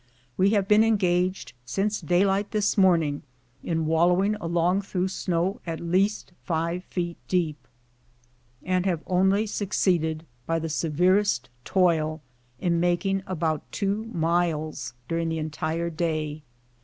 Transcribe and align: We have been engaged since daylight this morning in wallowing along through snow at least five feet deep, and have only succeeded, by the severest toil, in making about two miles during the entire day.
We 0.35 0.49
have 0.49 0.67
been 0.67 0.83
engaged 0.83 1.53
since 1.63 2.01
daylight 2.01 2.49
this 2.49 2.75
morning 2.75 3.21
in 3.61 3.85
wallowing 3.85 4.33
along 4.41 4.81
through 4.81 5.09
snow 5.09 5.61
at 5.63 5.79
least 5.79 6.33
five 6.41 6.83
feet 6.85 7.17
deep, 7.27 7.67
and 8.63 8.87
have 8.87 9.03
only 9.05 9.45
succeeded, 9.45 10.25
by 10.47 10.57
the 10.57 10.69
severest 10.69 11.49
toil, 11.65 12.19
in 12.59 12.79
making 12.79 13.21
about 13.27 13.71
two 13.71 14.05
miles 14.05 14.95
during 15.07 15.29
the 15.29 15.37
entire 15.37 15.91
day. 15.91 16.41